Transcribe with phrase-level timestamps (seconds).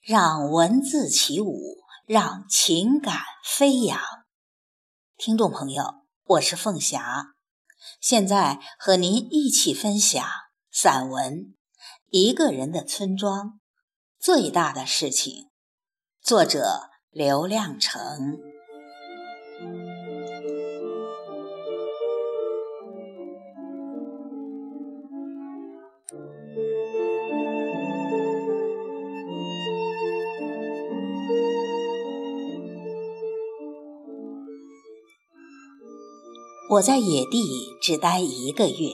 [0.00, 4.00] 让文字起舞，让情感飞扬。
[5.18, 7.34] 听众朋友，我是凤霞，
[8.00, 10.24] 现在和您一起分享
[10.72, 11.34] 散文
[12.06, 13.60] 《一个人的村庄
[14.18, 15.34] 最大的事情》，
[16.22, 18.38] 作者刘亮程。
[36.70, 38.92] 我在野地只待一个月，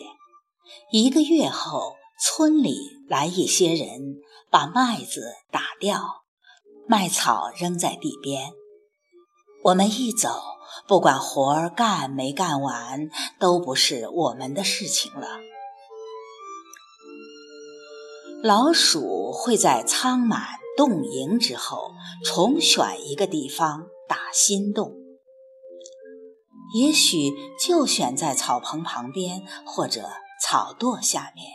[0.93, 2.75] 一个月后，村里
[3.07, 4.17] 来一些人，
[4.51, 6.01] 把麦子打掉，
[6.89, 8.55] 麦草扔在地边。
[9.63, 10.41] 我们一走，
[10.89, 15.29] 不管活儿干没干完，都不是我们的事情了。
[18.43, 20.41] 老鼠会在仓满
[20.79, 21.91] 洞营之后，
[22.25, 24.95] 重选一个地方打新洞。
[26.75, 30.09] 也许就选在草棚旁边或者
[30.43, 31.47] 草垛下面。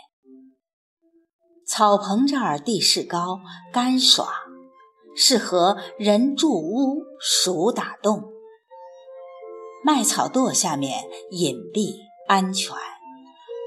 [1.68, 3.40] 草棚这儿地势高，
[3.72, 4.28] 干爽，
[5.16, 8.23] 适合人住屋、鼠打洞。
[9.84, 11.96] 麦草垛下面隐蔽
[12.28, 12.75] 安全，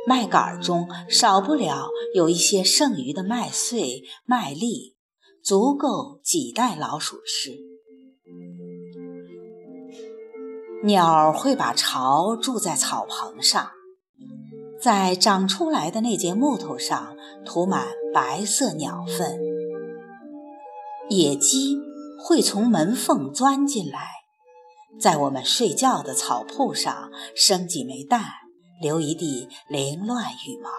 [0.06, 4.96] 麦秆中少不了有一些剩余的麦穗、麦粒，
[5.42, 7.73] 足够几袋老鼠吃。
[10.84, 13.70] 鸟会把巢筑在草棚上，
[14.78, 19.40] 在长出来的那节木头上涂满白色鸟粪。
[21.08, 21.78] 野鸡
[22.22, 24.10] 会从门缝钻进来，
[25.00, 28.22] 在我们睡觉的草铺上生几枚蛋，
[28.82, 30.70] 留一地凌乱羽毛。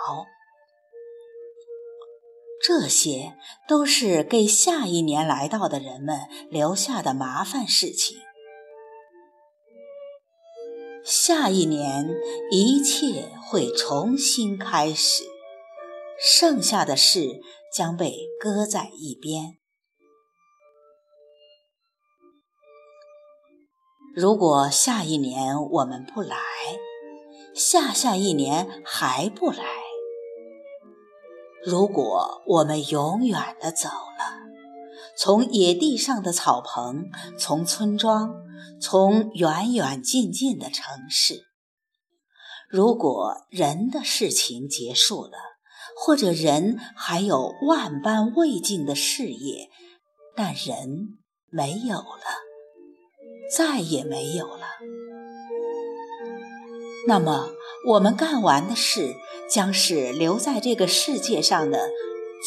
[2.63, 3.35] 这些
[3.67, 8.19] 都是给下一年来到的人们留下的麻烦事情。
[11.05, 12.09] 下一年，
[12.49, 15.23] 一切会重新开始，
[16.19, 19.59] 剩下的事将被搁在一边。
[24.15, 26.37] 如果下一年我们不来，
[27.53, 29.63] 下下一年还不来，
[31.63, 34.44] 如果我们永远的走了，
[35.17, 37.09] 从野地上的草棚，
[37.39, 38.45] 从村庄。
[38.81, 41.45] 从远远近近的城市，
[42.67, 45.37] 如果人的事情结束了，
[45.95, 49.69] 或者人还有万般未尽的事业，
[50.35, 51.17] 但人
[51.49, 52.25] 没有了，
[53.55, 54.65] 再也没有了，
[57.07, 57.49] 那么
[57.89, 59.15] 我们干完的事，
[59.49, 61.89] 将是留在这个世界上的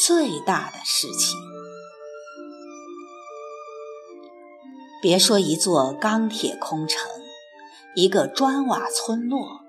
[0.05, 1.48] 最大的事情。
[5.01, 7.09] 别说一座钢铁空城，
[7.95, 9.61] 一个砖瓦村落，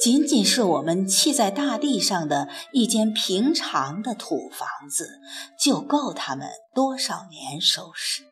[0.00, 5.20] 仅仅是我们砌在大地上的一间平常的土房子，
[5.58, 8.24] 就够他们多少年收拾。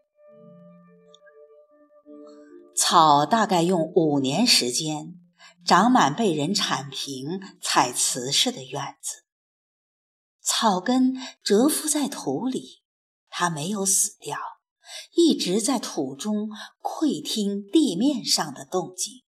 [2.74, 5.14] 草大概用五年时间
[5.64, 9.24] 长满被人铲平、踩瓷似的院子。
[10.42, 12.82] 草根蛰伏在土里，
[13.28, 14.38] 它没有死掉。
[15.14, 16.48] 一直在土中
[16.80, 19.22] 窥听地面上的动静，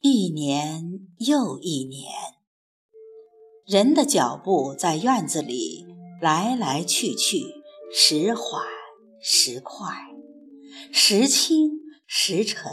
[0.00, 2.10] 一年又一年，
[3.66, 5.86] 人的脚步在院子里
[6.20, 7.44] 来来去去，
[7.92, 8.64] 时缓
[9.22, 9.86] 时快，
[10.92, 11.70] 时轻
[12.06, 12.70] 时沉。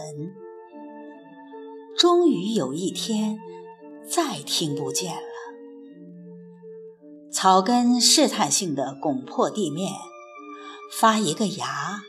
[1.97, 3.39] 终于有一天，
[4.07, 5.21] 再听不见了。
[7.31, 9.91] 草根试探性地拱破地面。
[10.91, 12.01] 发一个芽，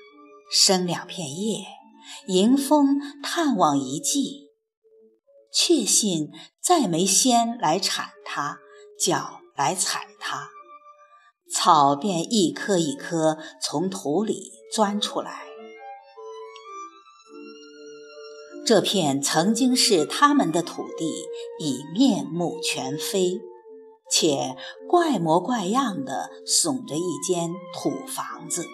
[0.51, 1.67] 生两片叶，
[2.29, 4.51] 迎风探望一季，
[5.53, 6.31] 确信
[6.63, 8.59] 再没仙来铲它，
[8.99, 10.49] 脚来踩它，
[11.53, 15.43] 草便一颗一颗从土里钻出来。
[18.67, 21.11] 这片曾经是他们的土地，
[21.59, 23.41] 已面目全非。
[24.11, 24.57] 且
[24.89, 28.65] 怪模怪样的耸着一间土房子，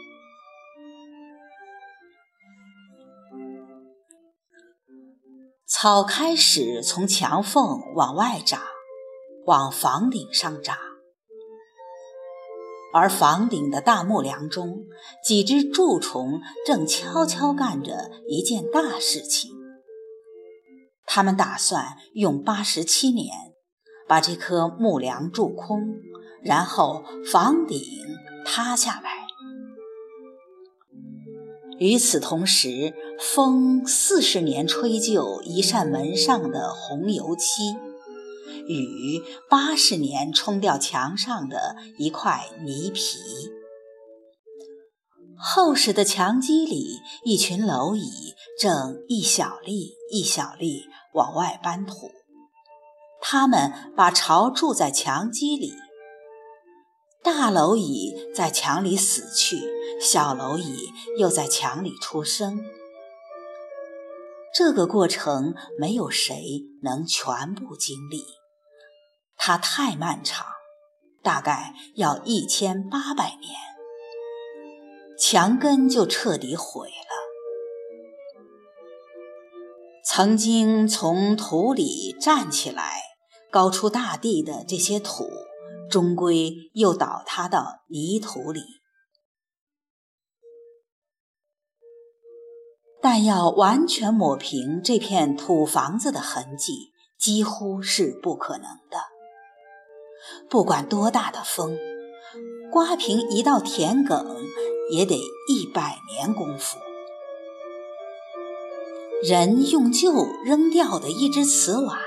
[5.66, 8.62] 草开始从墙缝往外长，
[9.46, 10.78] 往房顶上长，
[12.92, 14.84] 而房顶的大木梁中，
[15.24, 19.50] 几只蛀虫正悄悄干着一件大事情。
[21.04, 23.53] 他们打算用八十七年。
[24.14, 25.96] 把这棵木梁蛀空，
[26.40, 27.02] 然后
[27.32, 27.82] 房顶
[28.46, 29.26] 塌下来。
[31.80, 37.72] 与此同时，风四十年吹旧一扇门上的红油漆，
[38.68, 39.20] 雨
[39.50, 43.18] 八十年冲掉墙上的一块泥皮。
[45.36, 50.84] 厚实的墙基里，一群蝼蚁正一小粒一小粒
[51.14, 52.12] 往外搬土。
[53.26, 55.72] 他们把巢筑在墙基里。
[57.22, 59.62] 大蝼蚁在墙里死去，
[59.98, 62.62] 小蝼蚁又在墙里出生。
[64.54, 68.26] 这个过程没有谁能全部经历，
[69.36, 70.46] 它太漫长，
[71.22, 73.54] 大概要一千八百年，
[75.18, 77.14] 墙根就彻底毁了。
[80.04, 83.00] 曾经从土里站起来，
[83.54, 85.28] 高出大地的这些土。
[85.88, 88.62] 终归又倒塌到泥土里，
[93.00, 98.98] 但要完全抹平这片土房子的痕迹，几乎是不可能的。
[100.48, 101.78] 不管多大的风，
[102.72, 104.24] 刮平一道田埂
[104.90, 105.16] 也得
[105.48, 106.78] 一百年功夫。
[109.22, 111.98] 人用旧扔掉的一只瓷碗，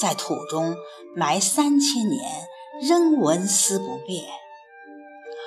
[0.00, 0.76] 在土中
[1.14, 2.48] 埋三千年。
[2.82, 4.24] 仍纹丝不变，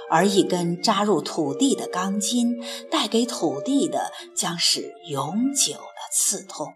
[0.10, 2.56] 而一根扎入土地的钢筋
[2.90, 6.68] 带给土地的将是永久的刺痛。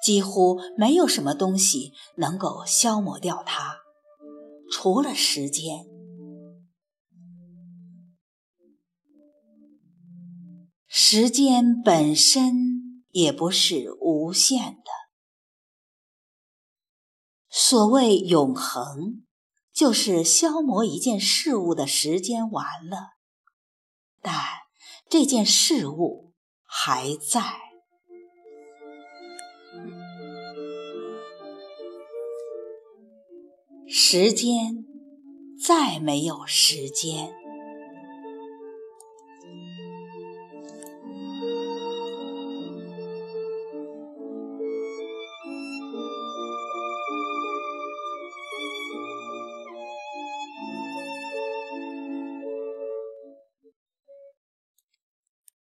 [0.00, 3.78] 几乎没有什么东西能够消磨掉它，
[4.70, 5.86] 除了时间。
[10.86, 14.99] 时间本身也不是无限的。
[17.52, 19.24] 所谓永恒，
[19.72, 23.14] 就是消磨一件事物的时间完了，
[24.22, 24.32] 但
[25.08, 26.32] 这件事物
[26.64, 27.42] 还在。
[33.88, 34.84] 时间
[35.60, 37.39] 再没有时间。